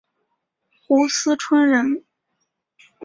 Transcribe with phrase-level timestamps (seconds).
[0.87, 2.03] 斛斯椿人。